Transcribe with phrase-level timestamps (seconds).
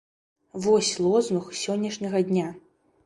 [0.63, 2.49] Вось лозунг сённяшняга дня!